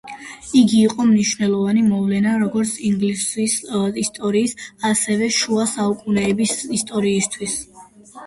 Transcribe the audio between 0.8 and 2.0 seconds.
იყო მნიშვნელოვანი